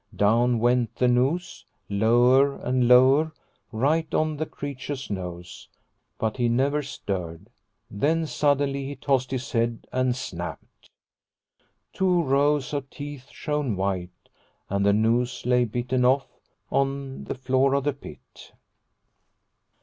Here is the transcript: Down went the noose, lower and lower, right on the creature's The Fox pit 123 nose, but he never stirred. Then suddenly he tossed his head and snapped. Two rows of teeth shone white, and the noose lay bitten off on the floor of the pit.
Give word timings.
Down 0.15 0.57
went 0.57 0.95
the 0.95 1.07
noose, 1.07 1.63
lower 1.87 2.55
and 2.55 2.87
lower, 2.87 3.31
right 3.71 4.11
on 4.15 4.35
the 4.37 4.47
creature's 4.47 5.07
The 5.07 5.13
Fox 5.13 5.67
pit 5.67 5.69
123 6.17 6.17
nose, 6.17 6.17
but 6.19 6.37
he 6.37 6.49
never 6.49 6.81
stirred. 6.81 7.49
Then 7.91 8.25
suddenly 8.25 8.85
he 8.87 8.95
tossed 8.95 9.29
his 9.29 9.51
head 9.51 9.85
and 9.91 10.15
snapped. 10.15 10.89
Two 11.93 12.23
rows 12.23 12.73
of 12.73 12.89
teeth 12.89 13.29
shone 13.29 13.75
white, 13.75 14.09
and 14.71 14.83
the 14.83 14.93
noose 14.93 15.45
lay 15.45 15.65
bitten 15.65 16.03
off 16.03 16.25
on 16.71 17.25
the 17.25 17.35
floor 17.35 17.75
of 17.75 17.83
the 17.83 17.93
pit. 17.93 18.53